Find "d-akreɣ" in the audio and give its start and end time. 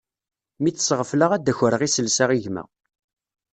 1.45-1.81